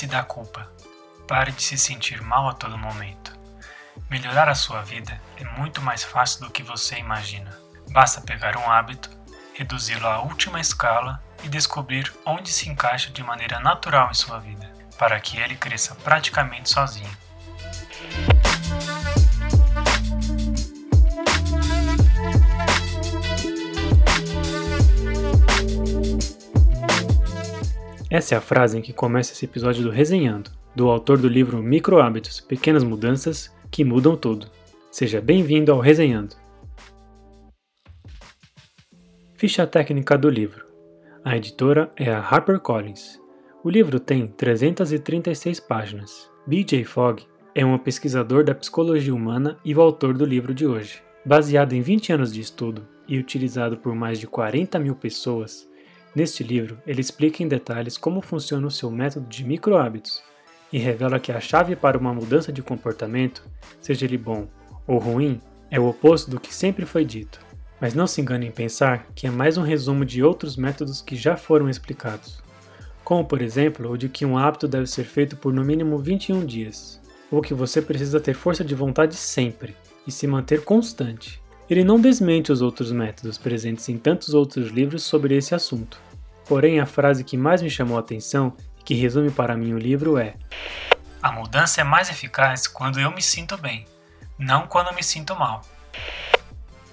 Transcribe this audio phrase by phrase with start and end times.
[0.00, 0.70] Livre-se da culpa.
[1.28, 3.38] Pare de se sentir mal a todo momento.
[4.08, 7.54] Melhorar a sua vida é muito mais fácil do que você imagina.
[7.90, 9.10] Basta pegar um hábito,
[9.52, 14.72] reduzi-lo à última escala e descobrir onde se encaixa de maneira natural em sua vida,
[14.98, 17.16] para que ele cresça praticamente sozinho.
[28.10, 31.62] Essa é a frase em que começa esse episódio do Resenhando, do autor do livro
[31.62, 34.48] Micro Hábitos Pequenas Mudanças que Mudam Tudo.
[34.90, 36.34] Seja bem-vindo ao Resenhando.
[39.36, 40.66] Ficha técnica do livro.
[41.24, 43.20] A editora é a HarperCollins.
[43.62, 46.28] O livro tem 336 páginas.
[46.44, 47.22] BJ Fogg
[47.54, 51.00] é um pesquisador da psicologia humana e o autor do livro de hoje.
[51.24, 55.69] Baseado em 20 anos de estudo e utilizado por mais de 40 mil pessoas,
[56.14, 60.22] Neste livro, ele explica em detalhes como funciona o seu método de microhábitos
[60.72, 63.44] e revela que a chave para uma mudança de comportamento,
[63.80, 64.48] seja ele bom
[64.86, 67.40] ou ruim, é o oposto do que sempre foi dito.
[67.80, 71.14] Mas não se engane em pensar que é mais um resumo de outros métodos que
[71.14, 72.42] já foram explicados,
[73.04, 76.44] como por exemplo o de que um hábito deve ser feito por no mínimo 21
[76.44, 81.40] dias, ou que você precisa ter força de vontade sempre e se manter constante.
[81.70, 86.00] Ele não desmente os outros métodos presentes em tantos outros livros sobre esse assunto.
[86.44, 89.78] Porém, a frase que mais me chamou a atenção e que resume para mim o
[89.78, 90.34] livro é:
[91.22, 93.86] A mudança é mais eficaz quando eu me sinto bem,
[94.36, 95.62] não quando me sinto mal.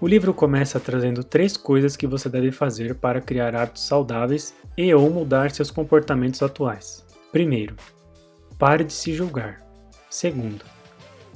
[0.00, 4.94] O livro começa trazendo três coisas que você deve fazer para criar hábitos saudáveis e
[4.94, 7.04] ou mudar seus comportamentos atuais.
[7.32, 7.74] Primeiro,
[8.56, 9.58] pare de se julgar.
[10.08, 10.64] Segundo,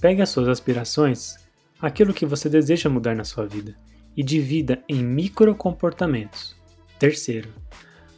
[0.01, 1.44] pegue as suas aspirações
[1.85, 3.77] aquilo que você deseja mudar na sua vida
[4.17, 6.57] e divida em micro comportamentos.
[6.99, 7.51] Terceiro,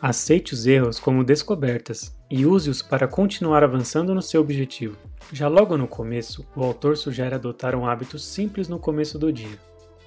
[0.01, 4.97] aceite os erros como descobertas e use-os para continuar avançando no seu objetivo.
[5.33, 9.59] Já logo no começo, o autor sugere adotar um hábito simples no começo do dia.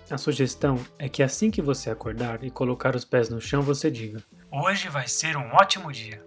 [0.09, 3.92] A sugestão é que assim que você acordar e colocar os pés no chão, você
[3.92, 6.25] diga: Hoje vai ser um ótimo dia.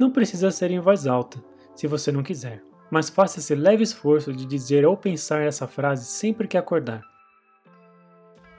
[0.00, 1.42] Não precisa ser em voz alta,
[1.76, 6.04] se você não quiser mas faça esse leve esforço de dizer ou pensar essa frase
[6.04, 7.02] sempre que acordar.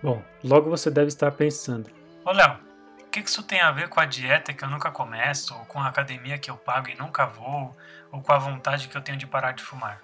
[0.02, 1.90] Bom, logo você deve estar pensando:
[2.24, 2.60] Ô Léo,
[3.02, 5.80] o que isso tem a ver com a dieta que eu nunca começo, ou com
[5.80, 7.76] a academia que eu pago e nunca vou,
[8.12, 10.02] ou com a vontade que eu tenho de parar de fumar?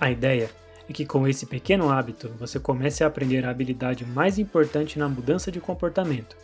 [0.00, 0.50] A ideia
[0.88, 5.08] é que com esse pequeno hábito você comece a aprender a habilidade mais importante na
[5.08, 6.36] mudança de comportamento,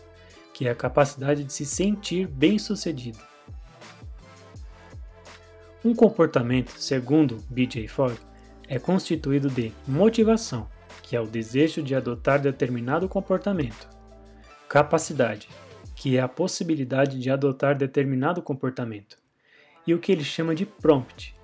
[0.52, 3.33] que é a capacidade de se sentir bem-sucedido.
[5.84, 7.86] Um comportamento, segundo B.J.
[7.88, 8.18] Fogg,
[8.66, 10.66] é constituído de motivação,
[11.02, 13.86] que é o desejo de adotar determinado comportamento,
[14.66, 15.46] capacidade,
[15.94, 19.18] que é a possibilidade de adotar determinado comportamento,
[19.86, 21.36] e o que ele chama de prompt,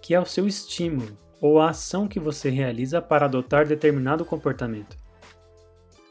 [0.00, 4.96] que é o seu estímulo ou a ação que você realiza para adotar determinado comportamento.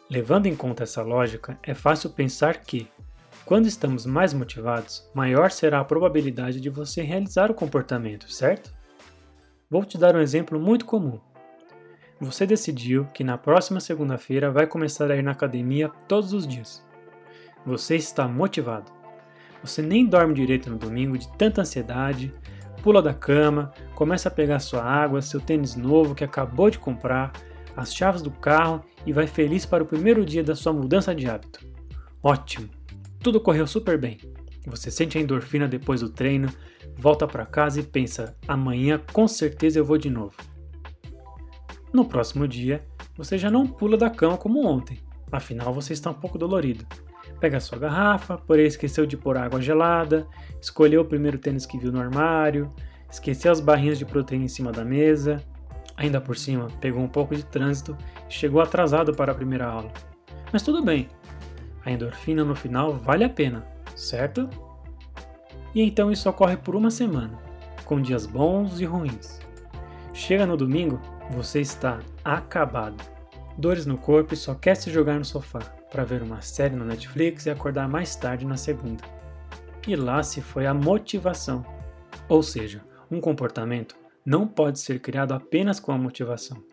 [0.07, 2.87] Levando em conta essa lógica, é fácil pensar que,
[3.51, 8.73] quando estamos mais motivados, maior será a probabilidade de você realizar o comportamento, certo?
[9.69, 11.19] Vou te dar um exemplo muito comum.
[12.21, 16.81] Você decidiu que na próxima segunda-feira vai começar a ir na academia todos os dias.
[17.65, 18.89] Você está motivado.
[19.61, 22.33] Você nem dorme direito no domingo de tanta ansiedade,
[22.81, 27.33] pula da cama, começa a pegar sua água, seu tênis novo que acabou de comprar,
[27.75, 31.29] as chaves do carro e vai feliz para o primeiro dia da sua mudança de
[31.29, 31.59] hábito.
[32.23, 32.80] Ótimo!
[33.21, 34.17] Tudo correu super bem.
[34.65, 36.49] Você sente a endorfina depois do treino,
[36.95, 40.35] volta para casa e pensa: amanhã com certeza eu vou de novo.
[41.93, 42.83] No próximo dia,
[43.15, 44.99] você já não pula da cama como ontem,
[45.31, 46.85] afinal você está um pouco dolorido.
[47.39, 50.27] Pega sua garrafa, porém esqueceu de pôr água gelada,
[50.61, 52.73] escolheu o primeiro tênis que viu no armário,
[53.09, 55.43] esqueceu as barrinhas de proteína em cima da mesa,
[55.97, 57.97] ainda por cima pegou um pouco de trânsito
[58.29, 59.91] e chegou atrasado para a primeira aula.
[60.53, 61.07] Mas tudo bem,
[61.85, 64.49] a endorfina no final vale a pena, certo?
[65.73, 67.39] E então isso ocorre por uma semana,
[67.85, 69.39] com dias bons e ruins.
[70.13, 70.99] Chega no domingo,
[71.31, 73.01] você está acabado.
[73.57, 76.85] Dores no corpo e só quer se jogar no sofá para ver uma série no
[76.85, 79.03] Netflix e acordar mais tarde na segunda.
[79.87, 81.65] E lá se foi a motivação.
[82.29, 83.95] Ou seja, um comportamento
[84.25, 86.63] não pode ser criado apenas com a motivação.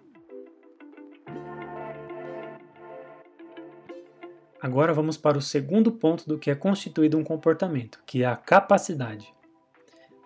[4.61, 8.35] Agora vamos para o segundo ponto do que é constituído um comportamento, que é a
[8.37, 9.33] capacidade.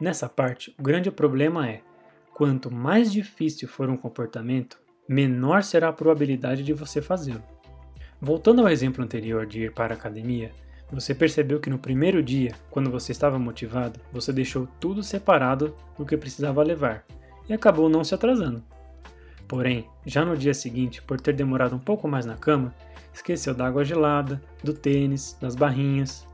[0.01, 1.83] Nessa parte, o grande problema é:
[2.33, 7.43] quanto mais difícil for um comportamento, menor será a probabilidade de você fazê-lo.
[8.21, 10.51] Voltando ao exemplo anterior de ir para a academia,
[10.93, 16.05] Você percebeu que no primeiro dia, quando você estava motivado, você deixou tudo separado do
[16.05, 17.07] que precisava levar
[17.49, 18.63] e acabou não se atrasando.
[19.49, 22.75] Porém, já no dia seguinte, por ter demorado um pouco mais na cama,
[23.13, 26.27] esqueceu da água gelada, do tênis, das barrinhas.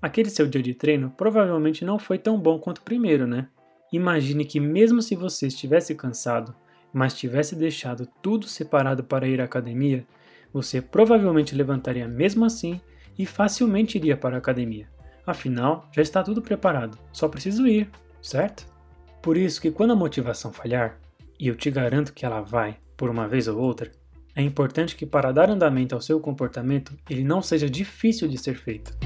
[0.00, 3.48] Aquele seu dia de treino provavelmente não foi tão bom quanto o primeiro, né?
[3.92, 6.54] Imagine que, mesmo se você estivesse cansado,
[6.92, 10.06] mas tivesse deixado tudo separado para ir à academia,
[10.52, 12.80] você provavelmente levantaria mesmo assim
[13.18, 14.88] e facilmente iria para a academia.
[15.26, 17.88] Afinal, já está tudo preparado, só preciso ir,
[18.20, 18.66] certo?
[19.22, 20.98] Por isso que quando a motivação falhar,
[21.38, 23.90] e eu te garanto que ela vai, por uma vez ou outra,
[24.34, 28.54] é importante que para dar andamento ao seu comportamento, ele não seja difícil de ser
[28.54, 28.96] feito.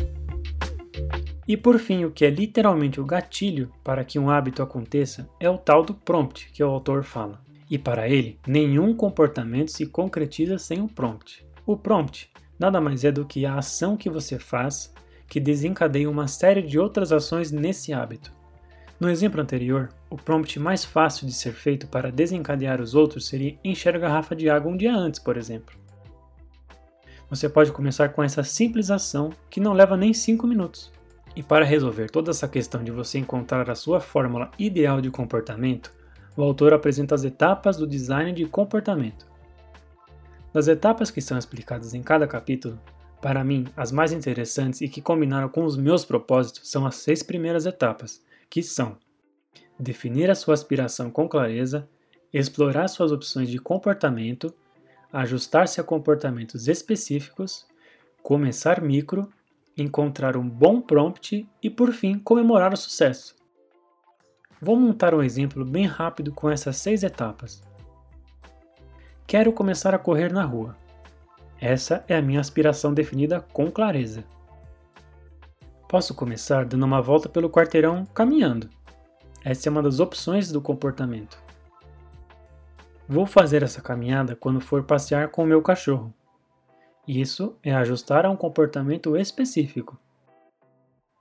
[1.48, 5.48] E por fim, o que é literalmente o gatilho para que um hábito aconteça é
[5.48, 7.40] o tal do prompt que o autor fala.
[7.70, 11.46] E para ele, nenhum comportamento se concretiza sem o prompt.
[11.64, 14.92] O prompt nada mais é do que a ação que você faz
[15.28, 18.32] que desencadeia uma série de outras ações nesse hábito.
[18.98, 23.58] No exemplo anterior, o prompt mais fácil de ser feito para desencadear os outros seria
[23.64, 25.74] encher a garrafa de água um dia antes, por exemplo.
[27.28, 30.92] Você pode começar com essa simples ação que não leva nem 5 minutos.
[31.34, 35.92] E para resolver toda essa questão de você encontrar a sua fórmula ideal de comportamento,
[36.36, 39.26] o autor apresenta as etapas do design de comportamento.
[40.52, 42.80] Das etapas que são explicadas em cada capítulo,
[43.20, 47.22] para mim, as mais interessantes e que combinaram com os meus propósitos são as seis
[47.22, 48.96] primeiras etapas, que são
[49.78, 51.88] definir a sua aspiração com clareza,
[52.32, 54.52] explorar suas opções de comportamento,
[55.12, 57.66] ajustar-se a comportamentos específicos,
[58.22, 59.28] começar micro,
[59.76, 63.36] encontrar um bom prompt e, por fim, comemorar o sucesso.
[64.60, 67.62] Vou montar um exemplo bem rápido com essas seis etapas.
[69.26, 70.76] Quero começar a correr na rua.
[71.60, 74.24] Essa é a minha aspiração definida com clareza.
[75.88, 78.68] Posso começar dando uma volta pelo quarteirão caminhando.
[79.48, 81.40] Essa é uma das opções do comportamento.
[83.08, 86.12] Vou fazer essa caminhada quando for passear com o meu cachorro.
[87.06, 89.96] Isso é ajustar a um comportamento específico.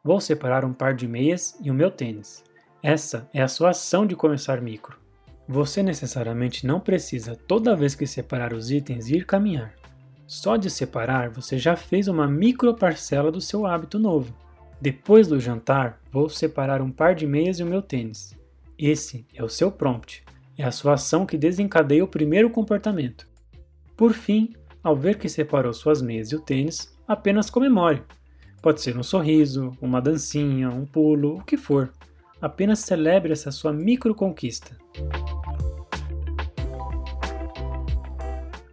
[0.04, 2.44] Vou separar um par de meias e o meu tênis.
[2.82, 4.98] Essa é a sua ação de começar micro.
[5.48, 9.76] Você necessariamente não precisa toda vez que separar os itens ir caminhar.
[10.26, 14.45] Só de separar você já fez uma micro parcela do seu hábito novo.
[14.80, 18.36] Depois do jantar, vou separar um par de meias e o meu tênis.
[18.78, 20.24] Esse é o seu prompt,
[20.58, 23.28] é a sua ação que desencadeia o primeiro comportamento.
[23.96, 28.04] Por fim, ao ver que separou suas meias e o tênis, apenas comemore.
[28.62, 31.92] Pode ser um sorriso, uma dancinha, um pulo, o que for.
[32.42, 34.78] Apenas celebre essa sua micro conquista.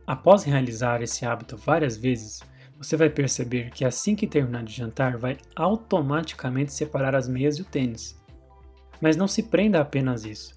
[0.06, 2.40] Após realizar esse hábito várias vezes,
[2.82, 7.62] você vai perceber que assim que terminar de jantar, vai automaticamente separar as meias e
[7.62, 8.20] o tênis.
[9.00, 10.52] Mas não se prenda a apenas isso.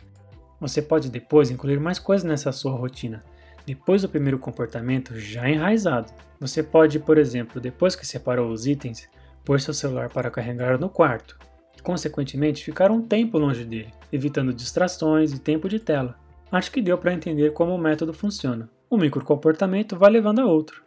[0.60, 3.24] Você pode depois incluir mais coisas nessa sua rotina,
[3.64, 6.12] depois do primeiro comportamento já enraizado.
[6.40, 9.08] Você pode, por exemplo, depois que separou os itens,
[9.44, 11.38] pôr seu celular para carregar no quarto
[11.78, 16.16] e, consequentemente, ficar um tempo longe dele, evitando distrações e tempo de tela.
[16.52, 18.68] Acho que deu para entender como o método funciona.
[18.90, 20.85] Um microcomportamento vai levando a outro.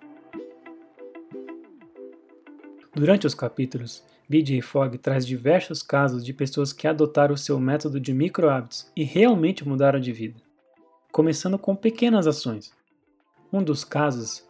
[2.98, 8.00] Durante os capítulos, BJ Fogg traz diversos casos de pessoas que adotaram o seu método
[8.00, 10.40] de micro-hábitos e realmente mudaram de vida,
[11.12, 12.72] começando com pequenas ações.
[13.52, 14.44] Um dos casos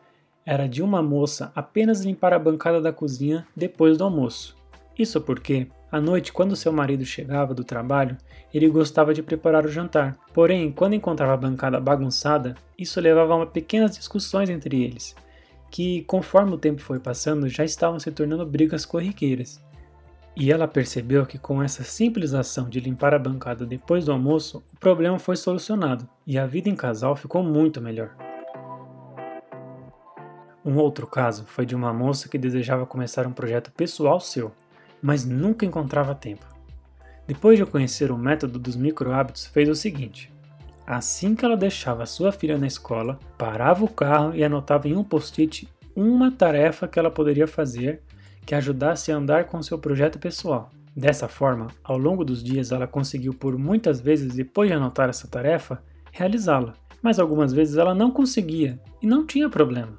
[0.46, 4.56] era de uma moça apenas limpar a bancada da cozinha depois do almoço.
[4.98, 8.16] Isso porque, à noite, quando seu marido chegava do trabalho,
[8.54, 10.16] ele gostava de preparar o jantar.
[10.32, 15.14] Porém, quando encontrava a bancada bagunçada, isso levava a pequenas discussões entre eles,
[15.70, 19.62] que, conforme o tempo foi passando, já estavam se tornando brigas corriqueiras.
[20.36, 24.62] E ela percebeu que com essa simples ação de limpar a bancada depois do almoço,
[24.72, 28.14] o problema foi solucionado e a vida em casal ficou muito melhor.
[30.64, 34.52] Um outro caso foi de uma moça que desejava começar um projeto pessoal seu,
[35.02, 36.46] mas nunca encontrava tempo.
[37.26, 40.32] Depois de conhecer o método dos micro-hábitos, fez o seguinte:
[40.90, 45.04] assim que ela deixava sua filha na escola, parava o carro e anotava em um
[45.04, 48.00] post-it uma tarefa que ela poderia fazer
[48.46, 50.70] que ajudasse a andar com seu projeto pessoal.
[50.96, 55.28] Dessa forma, ao longo dos dias, ela conseguiu por muitas vezes, depois de anotar essa
[55.28, 56.72] tarefa, realizá-la.
[57.02, 59.98] Mas algumas vezes ela não conseguia e não tinha problema,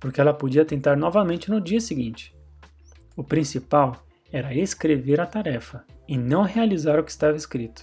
[0.00, 2.34] porque ela podia tentar novamente no dia seguinte.
[3.14, 7.82] O principal era escrever a tarefa e não realizar o que estava escrito.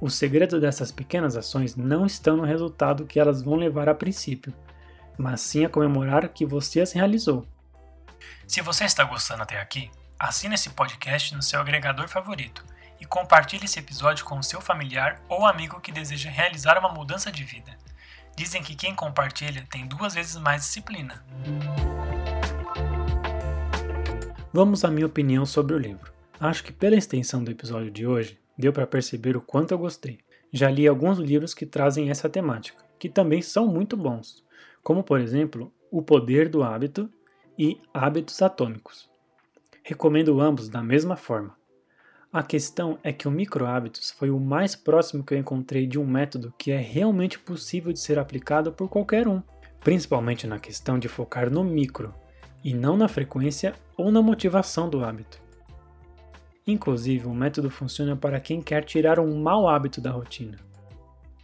[0.00, 4.54] O segredo dessas pequenas ações não estão no resultado que elas vão levar a princípio,
[5.16, 7.44] mas sim a comemorar que você as realizou.
[8.46, 12.64] Se você está gostando até aqui, assine esse podcast no seu agregador favorito
[13.00, 17.32] e compartilhe esse episódio com o seu familiar ou amigo que deseja realizar uma mudança
[17.32, 17.76] de vida.
[18.36, 21.24] Dizem que quem compartilha tem duas vezes mais disciplina.
[24.52, 26.12] Vamos à minha opinião sobre o livro.
[26.40, 30.18] Acho que pela extensão do episódio de hoje, deu para perceber o quanto eu gostei.
[30.52, 34.44] Já li alguns livros que trazem essa temática, que também são muito bons,
[34.82, 37.08] como por exemplo O Poder do Hábito
[37.58, 39.08] e Hábitos Atômicos.
[39.82, 41.56] Recomendo ambos da mesma forma.
[42.30, 46.06] A questão é que o microhábitos foi o mais próximo que eu encontrei de um
[46.06, 49.42] método que é realmente possível de ser aplicado por qualquer um,
[49.80, 52.14] principalmente na questão de focar no micro
[52.62, 55.40] e não na frequência ou na motivação do hábito.
[56.68, 60.58] Inclusive, o método funciona para quem quer tirar um mau hábito da rotina.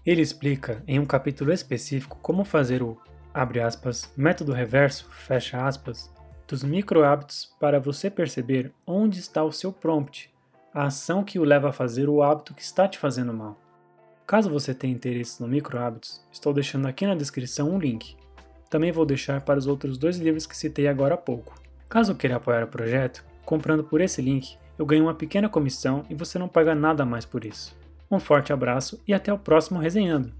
[0.04, 2.96] Ele explica em um capítulo específico como fazer o
[3.32, 5.08] aspas, método reverso
[5.54, 6.12] aspas,
[6.46, 10.32] dos micro hábitos para você perceber onde está o seu prompt
[10.74, 13.56] a ação que o leva a fazer o hábito que está te fazendo mal.
[14.26, 18.16] Caso você tenha interesse no micro hábitos, estou deixando aqui na descrição um link.
[18.68, 21.54] Também vou deixar para os outros dois livros que citei agora há pouco.
[21.88, 26.14] Caso queira apoiar o projeto, comprando por esse link, eu ganho uma pequena comissão e
[26.14, 27.76] você não paga nada mais por isso.
[28.10, 30.32] Um forte abraço e até o próximo Resenhando!